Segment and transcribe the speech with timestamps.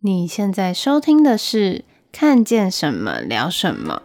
[0.00, 1.78] 你现在收听的是
[2.12, 4.00] 《看见什么聊什么》。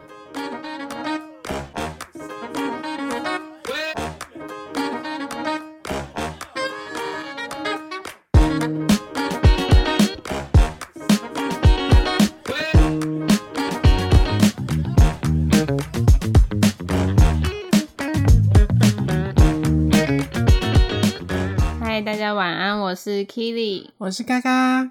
[21.79, 24.89] 嗨，大家晚安，我是 Kili，我是嘎嘎。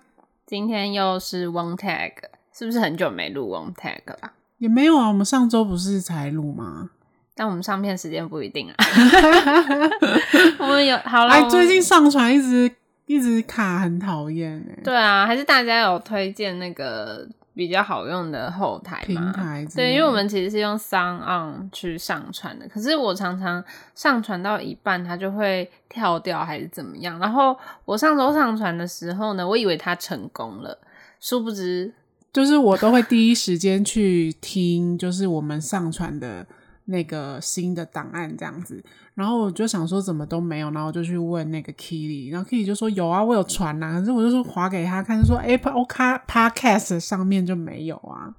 [0.52, 2.12] 今天又是 One Tag，
[2.52, 4.32] 是不是很久没录 One Tag 了？
[4.58, 6.90] 也没有啊，我们上周不是才录吗？
[7.34, 8.74] 但我们上片时间不一定啊。
[10.60, 12.70] 我们有好了，哎，最近上传一直
[13.06, 14.78] 一直卡，很讨厌哎。
[14.84, 17.26] 对啊，还是大家有推荐那个？
[17.54, 23.62] 比较好用的后台平台，对，因为我们其实是用 SoundOn 去上传的，可是我常常
[23.94, 27.18] 上传到一半，它就会跳掉还是怎么样。
[27.18, 30.78] 然后我上周上传的时候呢，我以为它成功了，
[31.20, 31.92] 殊不知
[32.32, 36.46] 就是我都会第一时间去听，就是我们上传的
[36.92, 38.80] 那个新的档案这样子。
[39.14, 48.32] 然后我就想说怎么都没有，然后我就去问那个 Keely，然后 Keely 就说有啊，我有传呐、啊，可是我就说划给他看，就说 Apple Podcast 上面就没有啊。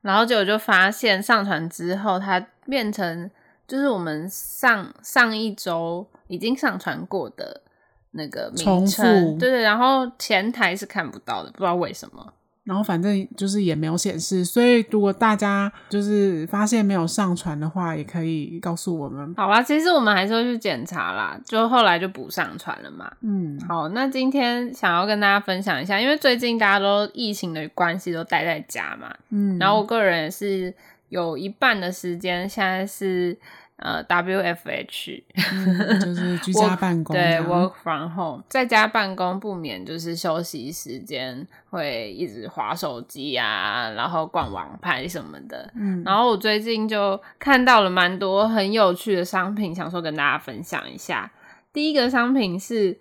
[0.00, 3.30] 然后结果就发现上传之后，它变成
[3.66, 7.62] 就是我们上上一周已经上传过的
[8.12, 12.34] 那个名称，对对，然后前台是看不到的，不知道为什么。
[12.68, 19.34] 然后反正就是也没有显示，所以如果大家就是发现没有上传的话，也可以告诉我们。
[19.38, 23.10] 好吧，其实我们还是会去检查啦，就后来就不上传了嘛。
[23.22, 30.74] 嗯，好，那今天想要跟大家分享一下，因为最近大家都疫情的关系都待在家嘛，嗯，然后我个人也是
[31.08, 33.34] 有一半的时间现在是。
[33.78, 45.70] 呃，WFH、嗯、 就是居家办公，对，Work from home，在家办公不免就是休息时间会一直划手机啊，然后逛网拍什么的。
[45.76, 51.30] 嗯，然后我最近就看到了蛮多很有趣的商品，想说跟大家分享一下。
[51.72, 52.98] 第一个商品是，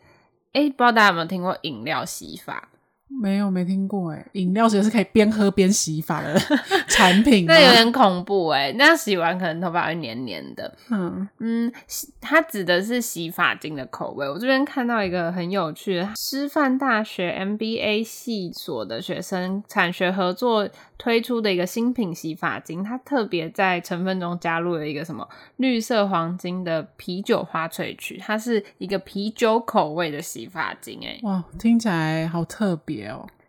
[0.53, 2.69] 哎、欸，不知道大家有没有听过饮料洗发？
[3.09, 4.25] 没有，没听过哎。
[4.33, 6.37] 饮料其实是可以边喝边洗发的
[6.87, 8.71] 产品，那有点恐怖哎。
[8.77, 10.77] 那样洗完可能头发会黏黏的。
[10.91, 11.71] 嗯嗯，
[12.19, 14.29] 它指的是洗发精的口味。
[14.29, 31.17] 我这边看到一个很有趣的，师范大学 MBA 系所的学生产学合作推出的一个新品洗发精，它特别在成分中加入了一个什么绿色黄金的啤酒花萃取，它是一个啤酒口味的洗发精哎。
[31.23, 32.96] 哇，听起来好特别。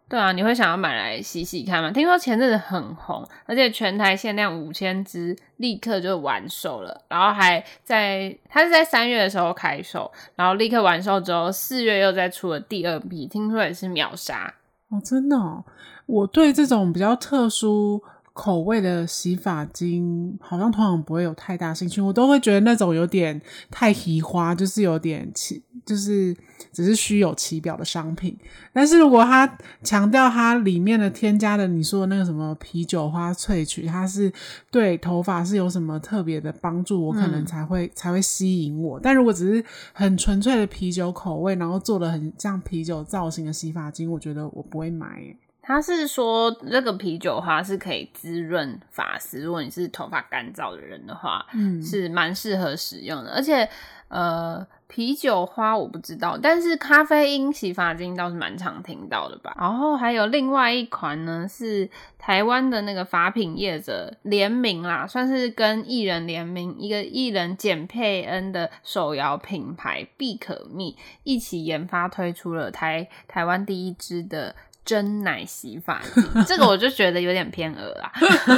[0.09, 1.91] 对啊，你会想要买来洗洗看吗？
[1.91, 7.03] 听说前阵子很红，而且全台限量五千只，立刻就完售了。
[7.09, 14.55] 然后还在，它是在三月的时候开售，然后立刻完售之后，四月又再出了第二批，听说也是秒杀。
[14.89, 15.63] 哦，真的哦，
[16.07, 18.03] 我对这种比较特殊
[18.39, 22.01] 口味的洗发精，好像通常不会有太大兴趣。
[22.01, 26.33] 我都会觉得那种有点太奇花，就是有点其就是
[26.71, 28.39] 只是虚有其表的商品。
[28.73, 34.33] 但是如果它强调它里面的添加的，你说的那个什么啤酒花萃取，它是
[34.71, 39.01] 对头发是有什么特别的帮助，我可能才会、嗯、才会吸引我。
[39.01, 45.37] 但如果只是很纯粹的啤酒口味，然后做的很像啤酒造型的洗发精，我觉得我不会买。
[45.69, 53.35] 他是说，这个啤酒花是可以滋润发丝，如果你是头发干燥的人的话，嗯，是蛮适合使用的。
[53.35, 53.69] 而且，
[54.09, 59.55] 呃，啤酒花我不知道，但是咖啡因洗发精倒是蛮常听到的吧。
[59.61, 74.57] 然后还有另外一款呢，是台湾的那个发品业者联名啦，算是跟艺人联名，一个艺人简佩恩的手摇品牌必可蜜一起研发推出了台台湾第一支的。
[74.89, 78.11] 珍奶洗发精，这个我就觉得有点偏恶啦。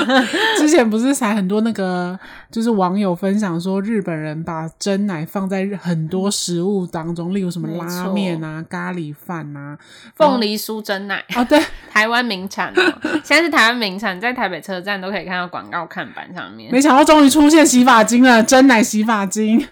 [0.56, 2.16] 之前不是才很多那个，
[2.52, 9.76] 就是网友分享说，日本人把真奶放在很多食物当中，例如什么拉面啊、咖喱饭啊、
[10.14, 16.70] 凤梨酥真奶哦，对，台湾名产哦，现在是台湾名产，在台北车站都可以看到广告看板上面。
[16.70, 19.66] 没想到终于出现洗发精了，真奶洗发精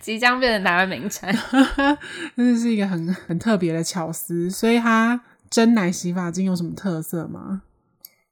[0.00, 1.30] 即将变成台湾名产，
[2.34, 5.20] 真的是一个很很特别的巧思，所以它。
[5.50, 7.62] 珍奶洗发精有什么特色吗？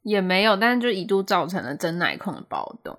[0.03, 2.97] 也没有，但是就一度造成了真奶控的暴动。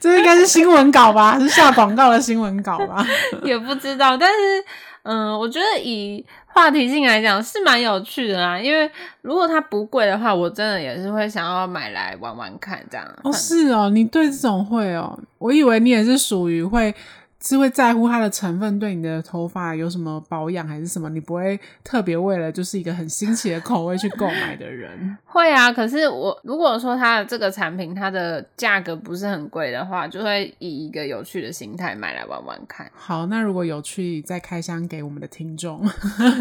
[0.00, 1.38] 这应该是新闻稿吧？
[1.38, 3.06] 是下广告的新闻稿吧？
[3.44, 4.64] 也不知道，但是
[5.02, 8.58] 嗯，我觉得以话题性来讲是蛮有趣的啦。
[8.58, 8.90] 因为
[9.20, 13.06] 如果它不贵的话，我真的也是会想要买来玩玩看这样。
[13.22, 16.94] 哦，是哦，你对这种会哦，我以为你也是属于会。
[17.44, 24.90] 是会在乎它的成分对你的头发有什么保养还是什么，你不会特别为了就是一个很新奇的口味去购买的人。
[25.26, 32.88] 会啊，可是我如果说它的这个产品它的价格不是很贵的话，就会以一个有趣的心态买来玩玩看。
[32.94, 35.84] 好，那如果有趣，再开箱给我们的听众。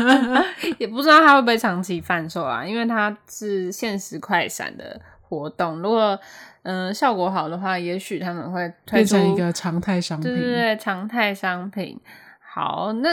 [0.77, 4.99] 也不知道它会不会长期贩售啊，因为它是限时快闪的
[5.31, 5.81] 活动。
[5.81, 6.19] 如果
[6.63, 10.29] 嗯、呃，效果好的话，也许他们会变成一个常态商品。
[10.29, 11.97] 对对对，常态商品。
[12.39, 13.09] 好，那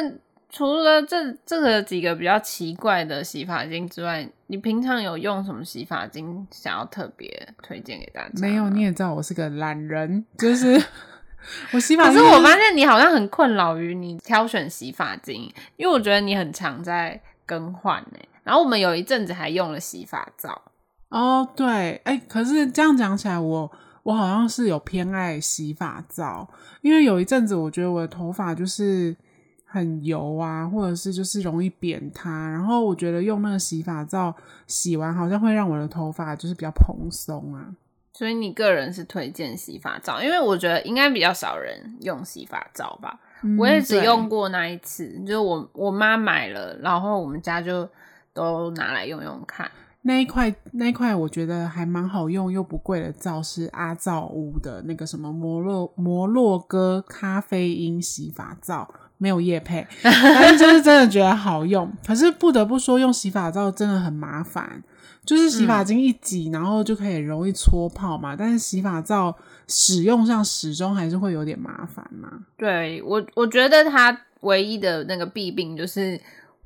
[0.51, 8.31] 除了这这个几个比较奇怪的洗发精之外，你平常有用什么洗发精想要特别推荐给大家？
[8.41, 10.83] 没有，你也知道我是个懒人，就是
[11.73, 12.15] 我洗发精。
[12.15, 18.19] 可是我发现你好像很困扰于你挑选洗发精，因为我觉得你很常在更换呢。
[18.43, 20.61] 然后我们有一阵子还用了洗发皂。
[21.11, 21.67] 哦，oh, 对，
[22.05, 23.71] 哎、欸，可是这样讲起来，我
[24.03, 26.49] 我好像是有偏爱洗发皂，
[26.83, 29.17] 因为有一阵子我觉得我的头发就是
[29.65, 34.35] 很油啊，或者是就是容易扁塌，然后我觉得用那个洗发皂
[34.67, 37.75] 洗完，好像会让我的头发就是比较蓬松啊。
[38.13, 43.19] 所以你个人是推荐洗发皂，因为我觉得应该比较少人用洗发皂吧。
[43.43, 47.89] 嗯、我也只用过那一次，就是我我妈买了，然后我们家就
[48.35, 49.71] 都拿来用用看。
[50.03, 61.93] 那一块那一块我觉得还蛮好用又不贵的皂是阿皂屋的那个什么摩洛摩洛哥咖啡因洗发皂，没有液配， 但是就是真的觉得好用。
[62.07, 64.83] 可是不得不说，用洗发皂真的很麻烦，
[65.25, 68.35] 就是洗发精一挤，然后就可以容易搓泡嘛。
[68.35, 69.37] 嗯、但是洗发皂
[69.67, 72.31] 使用上始终还是会有点麻烦嘛。
[72.57, 76.19] 对，我我觉得它唯一的那个弊病就是。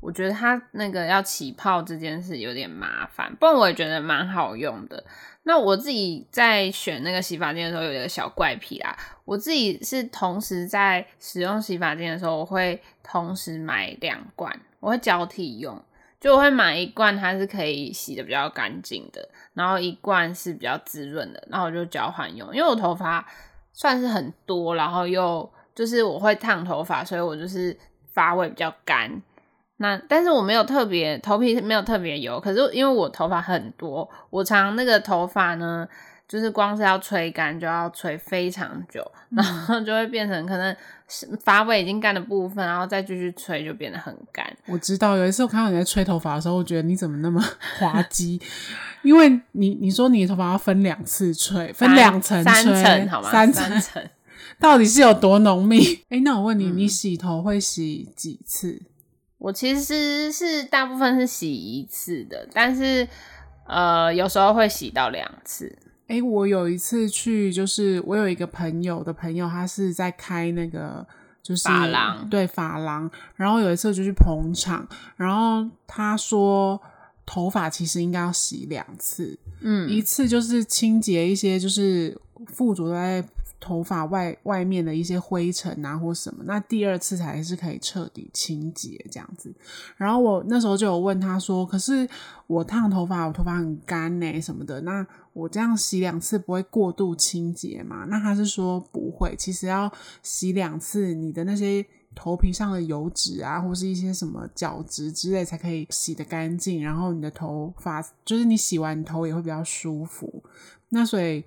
[0.03, 5.03] 我觉得它那个要起泡这件事有点麻烦，不过我也觉得蛮好用的。
[5.45, 15.81] 那我自己在选那个洗发精的时候有一个小怪癖啦，我自己是同时在使用洗发精的时候，我会同时买两罐，我会交替用，
[16.21, 23.25] 就我会买一罐它是可以洗得比较干净的，然后一罐是比较滋润的，然后我就交换用，因为我头发
[23.73, 27.77] 算是很多，然后又就是我会烫头发，所以我就是
[28.13, 29.23] 发尾比较干。
[29.79, 35.89] 那但是我没有特别头皮没有特别油，可是因为我头发很多，我常那个头发呢，
[36.29, 40.77] 就是光是要吹干就要吹非常久，然后就会变成可能
[41.43, 44.47] 发尾已经干的部分，然后再继续吹就变得很干。
[44.67, 47.43] 我知道有一次我看到你在吹头发的时候，我觉得你怎么那么
[47.81, 48.41] 滑稽？
[49.03, 53.31] 因为你你说你的头发要分两次吹，分两层吹，三层好吗？
[53.33, 54.03] 三层层
[54.61, 55.83] 到底是有多浓密？
[56.09, 58.81] 哎、欸，那我问你，嗯、你洗头会洗几次？
[59.43, 63.07] 我其实是大部分是洗一次的，但是
[63.67, 65.77] 呃，有时候会洗到两次。
[66.07, 71.05] 哎、欸，我有一次去，就是我有一个朋友的朋友，他是在开那个
[71.43, 73.11] 就是发廊，对发廊。
[73.35, 74.87] 然后有一次就去捧场，
[75.17, 76.81] 然后他说
[77.27, 82.17] 头发其实应该要洗两次，嗯，一次就是清洁一些就是
[82.47, 83.25] 附着在。
[83.63, 89.55] 头发外外面的一些灰尘啊，或什么，那第二次才是可以彻底清洁这样子。
[89.97, 92.07] 然后我那时候就有问他说：“可是
[92.49, 99.91] 我烫头发，我头发很干呢，什么的，那我这样洗两次不会过度清洁吗？”那他是说不会，其实要
[100.25, 101.87] 洗两次，你的那些
[102.17, 106.83] 头皮上的油脂啊，或是一些什么角质之类，才可以洗得干净。
[106.83, 110.43] 然后你的头发，就是你洗完头也会比较舒服。
[110.89, 111.45] 那所以。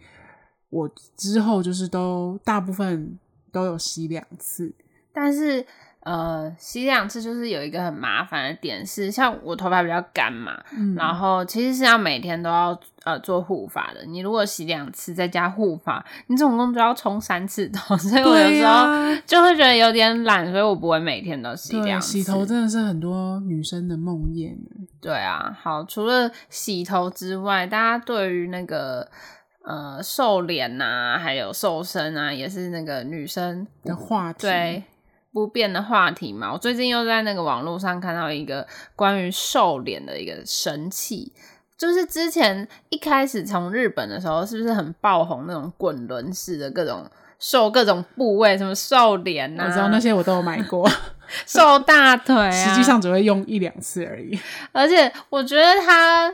[0.70, 3.18] 我之后就是都大部分
[3.52, 4.74] 都有洗两次，
[5.14, 5.66] 但是
[6.02, 14.06] 呃，洗两次就是有一个很麻烦的点是，像我头发比较干嘛，嗯、然后其实是要每天都要呃做护发的。
[14.06, 18.86] 你如果洗两次再加护发，你总共就要冲三次头，所以我有时候
[19.26, 22.20] 就会觉得有点懒，所以我不会每天都洗两次。
[22.20, 24.56] 洗头真的是很多女生的梦魇。
[25.02, 29.10] 对啊，好，除了洗头之外，大家对于那个。
[29.66, 34.84] 呃，瘦脸呐、啊，还有瘦身啊，也是那个女生的话题，对，
[35.34, 36.54] 不变的话题嘛。
[36.54, 41.34] 我最近又在那个网络上看到一个关于瘦脸的一个神器，
[41.76, 49.64] 就是之前一开始从日本的时候，是不是很爆红那种滚轮式的各种瘦各种部位，什么瘦脸呐？
[49.66, 50.88] 我知道那些我都有买过，
[51.48, 54.40] 瘦大腿、啊，实际上只会用一两次而已。
[54.72, 56.32] 而且我觉得它。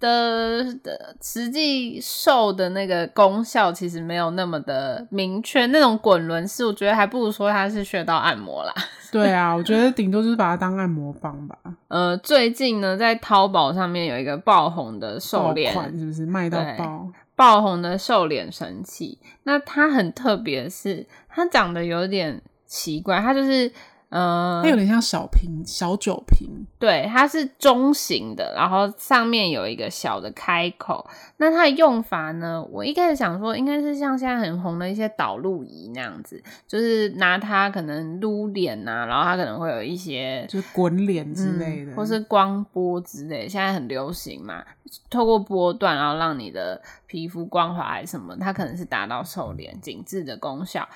[0.00, 8.74] 的的实际瘦的那个功效其实没有那么的明确，那种滚轮式，我觉得还不如说它是穴道按摩啦。
[9.12, 11.56] 对啊，我觉得顶多就是把它当按摩棒吧。
[11.88, 17.06] 呃，最近呢，在淘宝上面有一个爆红的瘦脸，是不是卖到爆？
[17.36, 23.70] 爆红的瘦脸神器，那它很特别，是它长得有点奇怪，它就是。
[24.10, 31.08] 嗯，它有点像小瓶小酒瓶，对，它是中型的，然后上面有一个小的开口。
[31.36, 32.60] 那它的用法呢？
[32.70, 44.64] 我一开始想说，应该是像现在很红的一些导入仪那样子，就是拿它可能撸脸呐，然后它可能会有一些就是滚脸之类的，嗯，或是光波之类的，现在很流行嘛，
[45.08, 50.88] 透过波段然后让你的皮肤光滑还是什么，它可能是达到瘦脸紧致的功效。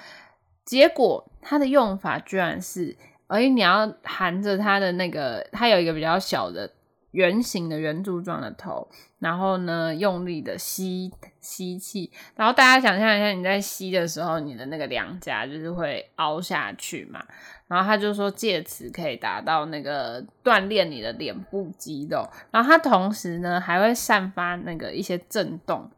[0.65, 6.71] 结果它的用法居然是，而你要含着它的那个，它有一个比较小的
[7.11, 17.23] 圆形的圆柱状的头，然后呢，用力的吸吸气，然后大家想象一下，你在吸的时候，你的那个两颊就是会凹下去嘛，
[17.69, 25.91] 然后他就说借此可以达到那个锻炼你的脸部肌肉，然后它同时呢还会散发那个一些震动。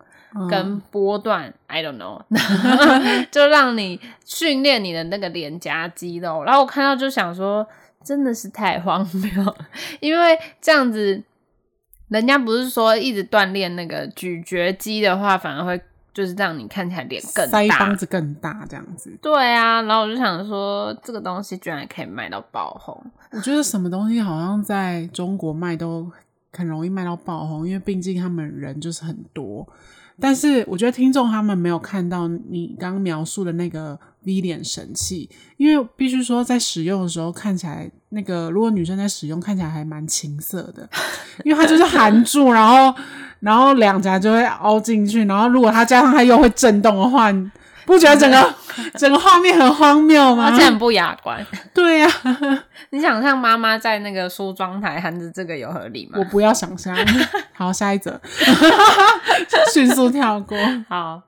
[0.48, 2.20] 跟波段、嗯、I don't know，
[3.30, 6.44] 就让你训练你的那个脸颊肌肉。
[6.44, 7.66] 然后我看到就想说，
[8.04, 9.56] 真的是太荒谬了，
[10.00, 11.22] 因为这样子，
[12.08, 15.80] 人家不是说一直锻炼那个咀嚼肌的话，反而会
[16.14, 19.16] 就是让你看起来脸更大，腮帮子更大这样子。
[19.20, 22.98] 对啊，然后我就想说，这个东西居然可以卖到爆红。
[23.32, 26.10] 我觉得什么东西好像在中国卖都
[26.52, 29.45] 很容易卖到爆红，因为毕竟他们人就是很多。
[30.18, 40.88] 但是我觉得听众他们没有看到你刚刚描述的那个 V 脸神器，因为必须说在使用的时候看起来那个，如果女生在使用看起来还蛮青涩的，
[41.44, 42.94] 因为它就是含住，然后
[43.40, 47.30] 然后两颊就会凹进去，然后如果它加上它又会震动的话。
[47.86, 48.54] 不觉得整个
[48.98, 50.50] 整个画面很荒谬吗？
[50.50, 51.44] 而且很不雅观。
[51.72, 56.18] 对呀、啊， 你想象妈妈在那个梳妆台含着这个有合理吗？
[56.18, 56.94] 我不要想象。
[57.54, 58.20] 好，下一则，
[59.72, 60.58] 迅速跳过。
[60.88, 61.22] 好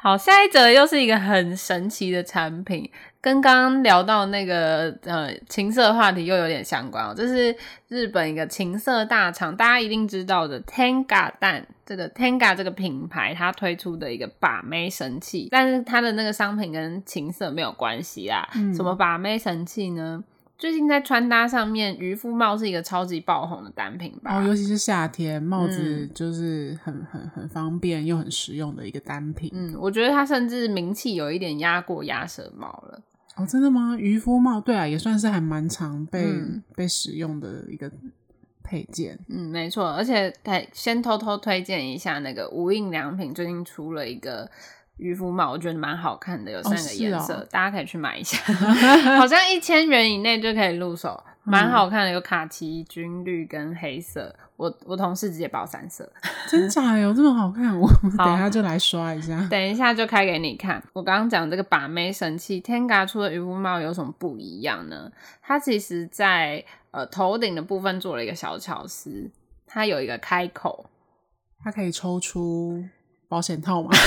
[0.00, 2.90] 好，下一则又是一个很神奇的产品。
[3.20, 7.54] 跟刚刚聊到那个呃情色话题又有点相关哦，这是
[7.88, 18.48] 日本一个情色大厂，大家一定知道的 Tenga 蛋这个 Tenga 这个品牌，它推出的一个把妹神器，但是它的那个商品跟情色没有关系啦。
[18.54, 20.22] 嗯，什么把妹神器呢？
[20.56, 24.38] 最近在穿搭上面，渔夫帽是一个超级爆红的单品吧？
[24.38, 29.50] 哦，尤其是夏天，帽子就是很、嗯、很很方便又很实用的一个单品。
[29.54, 33.00] 嗯，我觉得它甚至名气有一点压过鸭舌帽了。
[33.38, 33.96] 哦，真的吗？
[33.96, 37.90] 渔夫帽，对啊，也算是还蛮常被、嗯、被使用的一个
[38.62, 39.18] 配件。
[39.28, 39.88] 嗯，没错。
[39.90, 40.34] 而且，
[40.72, 44.50] 先偷偷推荐一下那个无印良品最近出了一个。
[44.98, 48.36] 渔夫帽我觉得蛮好看的，有三个颜色，哦哦，大家可以去买一下，
[49.16, 54.34] 好像一千元以内就可以入手，蛮好看的，有卡其、军绿跟黑色。
[54.56, 56.10] 我我同事直接包三色，
[56.50, 57.78] 真假有这么好看？
[57.78, 57.88] 我
[58.18, 60.82] 等一下就来刷一下，等一下就开给你看。
[60.92, 65.12] 我刚刚讲这个把妹神器，Tenga 出的渔夫帽有什么不一样呢？
[65.40, 69.30] 它其实在呃头顶的部分做了一个小巧思，
[69.64, 70.90] 它有一个开口，
[71.62, 72.84] 它可以抽出。
[73.28, 73.90] 保险套吗？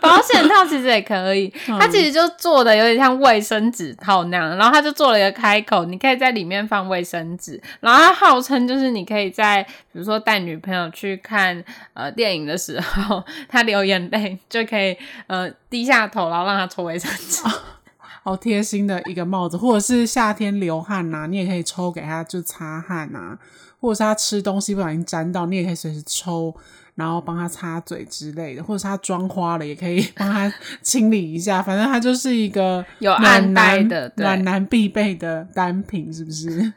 [0.00, 11.62] 保险套其实也可以，它其实就做的有点像卫生纸套那样，然后它就做了一个开口，你可以在里面放卫生纸，然后它号称就是你可以在比如说带女朋友去看
[11.94, 14.96] 呃电影的时候， 她流眼泪就可以
[15.28, 17.52] 呃低下头，然后让她抽卫生纸，哦，
[18.22, 23.38] 好贴心的一个帽子，或者是夏天流汗呐，你也可以抽给他就擦汗呐，
[23.80, 26.54] 或者是他吃东西不小心沾到，你也可以随时抽。
[26.96, 31.62] 然后帮他擦嘴之类的，或者是他妆花了，也可以 帮他清理一下。
[31.62, 36.72] 反正他就是一个有暗袋的暖男必备的单品，是不是？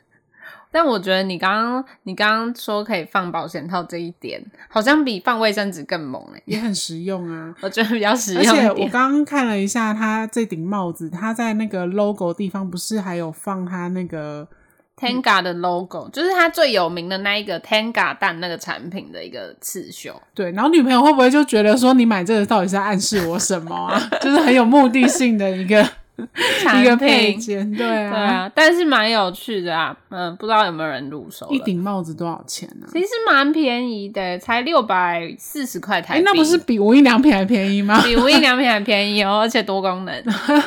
[0.73, 7.55] 但我觉得你刚刚你刚刚说可以放保险套这一点，好像比放卫生纸更猛哎，也很实用啊。
[7.61, 8.41] 我觉得比较实用。
[8.41, 14.47] 而且我刚刚看了一下，他这顶帽子，他在那个 logo 地方不是还有放他那个。
[14.95, 20.21] Tenga 的 logo 就是它最有名的那一个 Tenga 蛋那个产品的一个刺绣。
[20.35, 23.99] 对，然后女朋友会不会就觉得说，你买这个到底是在暗示我什么啊？
[24.21, 25.83] 就是很有目的性的一个。
[26.79, 31.49] 一个配件，对啊，对啊，但是蛮有趣的啊，嗯，不知道有没有人入手？
[31.51, 32.85] 一顶帽子多少钱呢？
[32.87, 32.93] 啊？
[32.93, 36.19] 其实蛮便宜的，才六百四十块台币。
[36.19, 37.99] 欸，那不是比无印良品还便宜吗？
[38.05, 40.23] 比无印良品还便宜哦，而且多功能。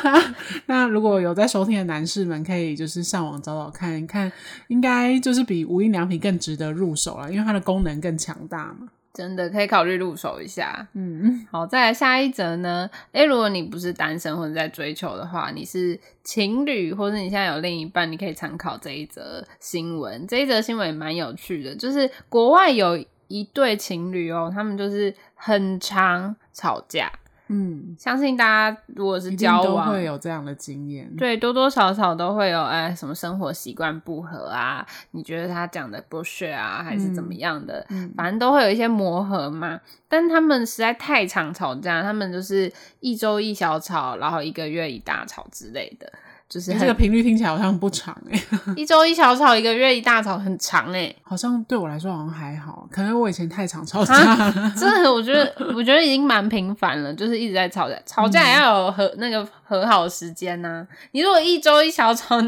[0.66, 4.30] 那如果有在收听的男士们，可以就是上网找找看，看
[4.66, 8.88] 应该就是比无印良品更值得入手了，因为它的功能更强大嘛。
[9.16, 12.90] 真的可以考虑入手一下，嗯，好，再来下一则呢？
[13.12, 20.26] 诶，如果你不是单身或者在追求的话，你是情侣，或者你现在有另一半，你可以参考这一则新闻。
[20.26, 27.10] 这一则新闻也蛮有趣的，就是国外有一对情侣哦，他们就是很常吵架，
[27.48, 31.14] 嗯，相信大家如果是交往，都会有这样的经验。
[31.16, 34.86] 对，多多少少都会有，哎，什么生活习惯不合啊？
[35.12, 37.86] 你觉得他讲的不屑啊，还是怎么样的？
[37.90, 39.80] 嗯，反正都会有一些磨合嘛。
[40.08, 46.12] 但他们实在太常吵架，他们就是一周一小吵，然后一个月一大吵之类的。
[46.48, 51.16] 就是这个频率听起来好像不长哎、欸， 一周一小吵，一个月一大吵，很长哎、欸。
[51.24, 54.72] 好像对我来说好像还好，可能我以前太常吵架了。
[54.76, 60.86] 真的，我觉得 我觉得已经蛮频繁了，就是一直在吵架，吵架也要有和、嗯、那个和好的时间呐、啊。
[61.10, 62.40] 你如果一周一小吵，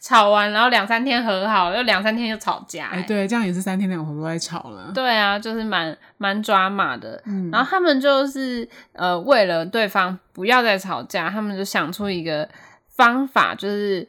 [0.00, 4.90] 吵完然后两三天和好，又两三天又吵架、欸，哎、欸，对，这样也是三天两头都在吵了。
[4.94, 7.20] 对啊，就是蛮蛮抓马的。
[7.26, 12.48] 嗯，然后他们就是呃，为了对方不要再吵架，他们就想出一个
[12.96, 14.08] 方法，就是。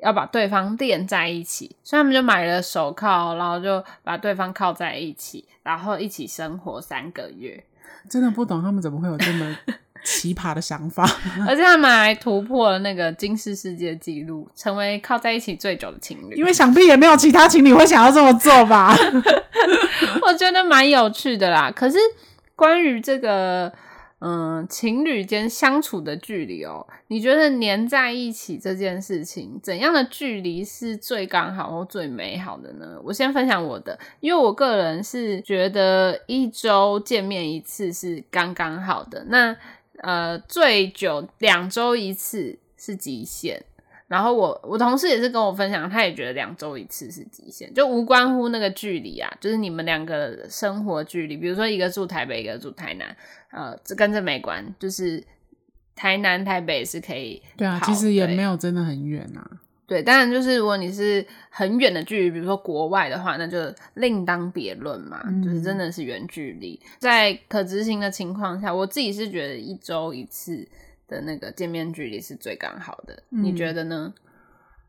[0.00, 7.64] 要把对方垫在一起，所以他们就买了手铐，然后就把对方铐在一起，然后一起生活三个月。
[8.08, 9.56] 真的不懂他们怎么会有这么
[10.04, 11.02] 奇葩的想法，
[11.48, 16.36] 而且他们还突破了那个金氏世界纪录，成为靠在一起最久的情侣。
[16.36, 18.94] 因为想必也没有其他情侣会想要这么做吧？
[20.22, 21.72] 我觉得蛮有趣的啦。
[21.74, 21.98] 可是
[22.54, 23.72] 关于这个。
[24.20, 33.00] 嗯，情侣间相处的距离哦，你觉得黏在一起这件事情，怎样的距离是最刚好或最美好的呢？
[33.04, 39.56] 我先分享我的，因为我个人是觉得一周见面一次是刚刚好的，那
[39.98, 43.64] 呃最久两周一次是极限。
[44.08, 53.14] 然后我我同事也是跟我分享，他也觉得两周一次是极限，就无关乎那个距离啊，就是你们两个生活距离，比如说一个住台北，一个住台南，
[53.50, 55.22] 呃，这跟这没关，就是
[55.94, 57.42] 台南台北是可以。
[57.54, 59.46] 对啊，其实也没有真的很远啊。
[59.86, 63.58] 对，当然就是如果你是很远的距离，比如说国外的话，那就
[63.92, 70.66] 另当别论嘛，嗯、就是真的是远距离，在可执行的情况下，我自己是觉得一周一次。
[71.08, 74.12] 的那个见面距离是最刚好的，嗯、你觉得呢？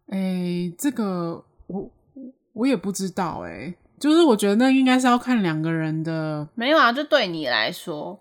[0.07, 1.91] 哎、欸，这个我
[2.53, 6.47] 我也不知道哎、欸，就是我觉得那应该是要看两个人的。
[6.55, 8.19] 没有啊，就对你来说，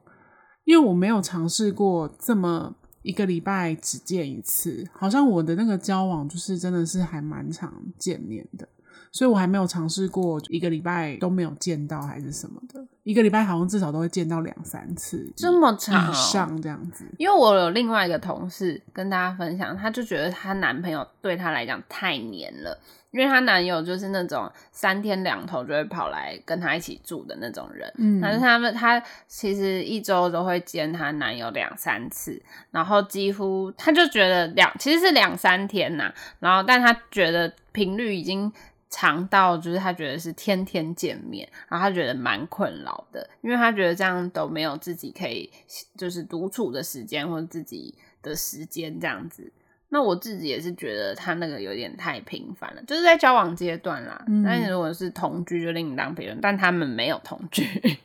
[0.64, 8.68] 因为我没有尝试过这么一个礼拜只见一次，好像我的那个交往就是真的是还蛮常见面的。
[9.10, 17.04] 所以我还没有尝试过一个礼拜都没有见到还是什么的，一个礼拜好像至少都会见到两三次，这么长、上这样子。
[17.16, 22.78] 因为我有另外一个同事跟大家分享，她就觉得她男朋友对她来讲太黏了，
[23.10, 27.90] 因为她男友就是那种三天两头就会跑来跟她一起住的那种人。
[27.96, 32.40] 嗯，但是他们她其实一周都会见她男友两三次，
[32.70, 38.52] 然后几乎她就觉得两其实是两三天呐，然后但她觉得频率已经。
[38.90, 45.50] 长到就是他觉得是天天见面，然后他觉得蛮困扰的，因为他觉得这样都没有自己可以
[45.96, 49.52] 就是独处的时间或者自己的时间这样子。
[49.90, 54.22] 那我自己也是觉得他那个有点太频繁了，就是在交往阶段啦。
[54.26, 57.64] 嗯、但如果是同居就另当别论，但他们没有同居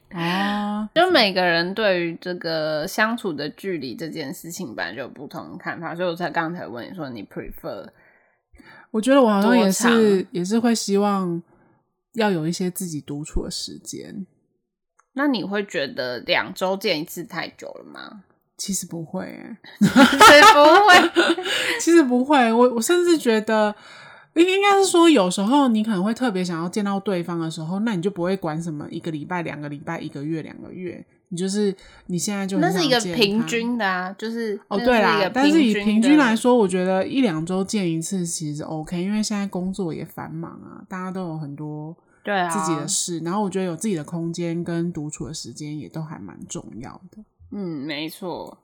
[0.09, 0.89] 啊。
[0.95, 7.87] 就每个人对于这个相处的距离这件事情本来就有不同的看法，所以我才刚才问你说你 prefer。
[8.93, 11.41] 我觉得我好像也是，也是会希望
[12.13, 14.25] 要有一些自己独处的时间。
[15.13, 18.23] 那你会觉得两周见一次太久了吗？
[18.55, 19.35] 其实不会、
[19.79, 21.11] 不会？
[21.81, 22.37] 其实不会。
[22.53, 23.75] 我我甚至觉得，
[24.35, 31.03] 应应该是说，有时候你可能会特别想要见到对方的时候，那你就不会管什么一个礼拜、两个礼拜、一个月、两个月。
[31.33, 47.17] 你就是你现在就那是一个平均的啊，就是哦对啦，但是以平均来说，我觉得一两周见一次其实 OK，因为现在工作也繁忙啊，大家都有很多对啊自己的事，然后我觉得有自己的空间跟独处的时间也都还蛮重要的。
[47.49, 48.55] 嗯，没错，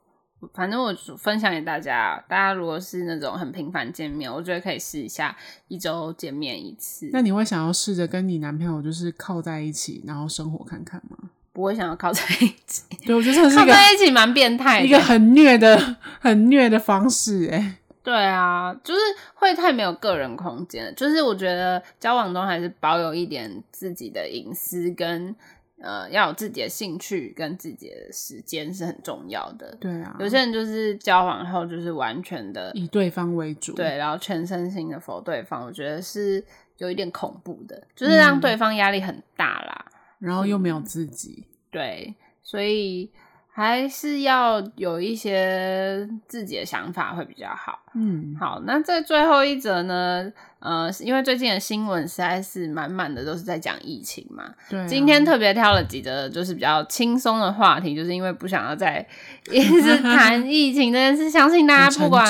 [0.54, 5.36] 反正我分享给大家，大家如果是那种很频繁见面，我觉得可以试一下
[5.70, 7.10] 一周见面一次。
[7.12, 11.32] 那你会想要试着跟你男朋友就是靠在一起，然后生活看看吗？
[11.60, 15.78] 不会想要靠在一起，对，我觉得这是靠在一起蛮变态的，一个很虐的、
[16.22, 19.00] 很虐的方式，哎，对啊，就是
[19.34, 25.36] 会太没有个人空间，就是我觉得交往中还是保有一点自己的隐私跟
[25.82, 29.76] 呃，要有自己的兴趣跟自己的时间是很重要的。
[29.82, 36.42] 对啊，有些人就是交往后就是完全的以对方为主，对，然后全身心的否对方，我觉得是
[36.78, 39.86] 有一点恐怖的，就是让对方压力很大啦。
[39.88, 43.12] 嗯然后又没有自己，对，所以
[43.52, 47.80] 还是要有一些自己的想法会比较好。
[47.94, 50.32] 嗯，好，那这最后一则呢？
[50.60, 54.54] 呃，因为最近的新闻实在是满满的都是在讲疫情嘛。
[54.70, 54.86] 对、啊。
[54.86, 59.06] 今天特别挑了几则，就是比较轻松的话题，就是因为不想要再
[59.50, 61.30] 一直 谈疫情这件事。
[61.30, 62.30] 相信大家不管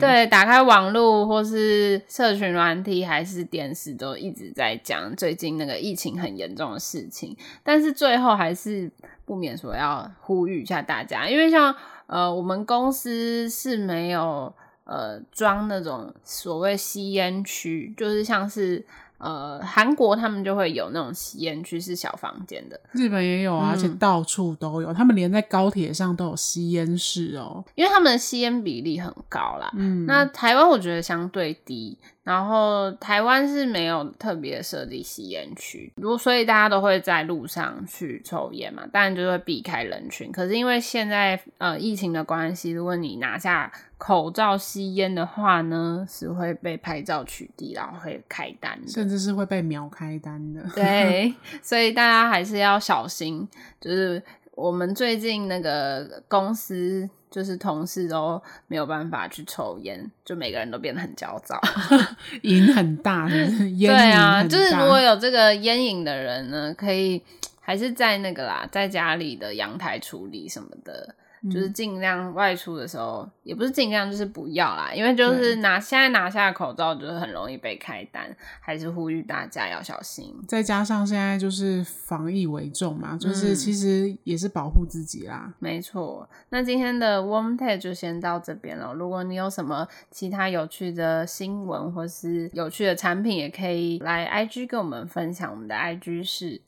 [0.00, 7.36] 对打开网络或是社群软体还是电视，都一直在讲最近那个疫情很严重的事情。
[7.62, 8.90] 但是最后还是
[9.26, 11.74] 不免说要呼吁一下大家，因为像
[12.06, 14.54] 呃我们公司是没有。
[14.86, 18.84] 呃，装那种所谓吸烟区，就是像是
[19.18, 29.70] 呃韩国他们就会有那种吸烟区是小房间的，日本也有啊，嗯，而且到处都有，他们连在高铁上都有吸烟室哦，因为他们的吸烟比例很高啦。
[29.74, 31.98] 嗯，那台湾我觉得相对低。
[32.26, 40.32] 然后台湾是没有特别设立吸烟区，如果所以大家都会在路上去抽烟嘛，当然就会避开人群。
[40.32, 50.60] 可是因为现在呃疫情的关系，如果你拿下口罩吸烟的话呢，是会被拍照取缔，然后会开单，甚至是会被秒开单的。
[50.74, 53.48] 对，所以大家还是要小心。
[53.80, 54.20] 就是
[54.56, 57.08] 我们最近那个公司。
[57.28, 61.60] 就是同事都没有办法去抽烟，就每个人都变得很焦躁，
[62.42, 63.28] 瘾很大。
[63.28, 67.20] 对啊，就是如果有这个烟瘾的人呢，可以
[67.60, 71.14] 还是在那个啦，在家里的阳台处理什么的。
[71.44, 74.92] 就是尽量外出的时候，嗯、也不是尽量，就是不要啦。
[74.92, 80.34] 因为就是拿现在拿下口罩，就是很容易被开单，还是呼吁大家要小心。
[80.48, 85.44] 再加上现在就是防疫为重嘛，就是其实也是保护自己啦。
[85.46, 88.92] 嗯、没错，那今天的 Warm t a e 就先到这边了。
[88.94, 95.50] 如果你有什么其他有趣的新闻或是有趣的产品，也可以来 IG 跟我们分享。
[95.50, 96.60] 我们的 IG 是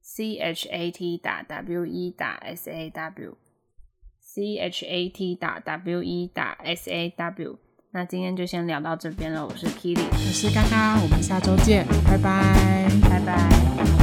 [0.00, 3.36] C H A T 打 W E 打 S A W。
[4.34, 7.56] C H A T 打 W E 打 S A W，
[7.92, 9.46] 那今天就先聊到这边了。
[9.46, 13.93] 我是 Kitty，我是嘎嘎，我们下周见，拜拜，拜拜。